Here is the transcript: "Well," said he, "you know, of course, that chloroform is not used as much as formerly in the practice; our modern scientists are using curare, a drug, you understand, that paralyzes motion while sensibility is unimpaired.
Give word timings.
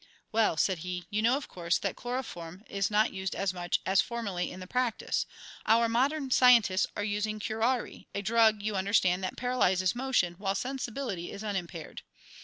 "Well," 0.31 0.57
said 0.57 0.79
he, 0.79 1.05
"you 1.11 1.21
know, 1.21 1.37
of 1.37 1.47
course, 1.47 1.77
that 1.77 1.95
chloroform 1.95 2.63
is 2.67 2.89
not 2.89 3.13
used 3.13 3.35
as 3.35 3.53
much 3.53 3.79
as 3.85 4.01
formerly 4.01 4.49
in 4.51 4.59
the 4.59 4.65
practice; 4.65 5.27
our 5.67 5.87
modern 5.87 6.31
scientists 6.31 6.87
are 6.95 7.03
using 7.03 7.39
curare, 7.39 8.07
a 8.15 8.23
drug, 8.23 8.63
you 8.63 8.75
understand, 8.75 9.23
that 9.23 9.37
paralyzes 9.37 9.93
motion 9.93 10.33
while 10.39 10.55
sensibility 10.55 11.31
is 11.31 11.43
unimpaired. 11.43 12.01